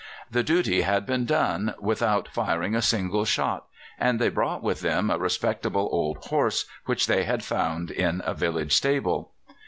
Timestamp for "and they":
3.99-4.29